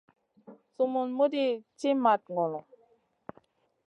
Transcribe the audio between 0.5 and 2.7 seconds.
Sumun muɗi ci mat ŋolo.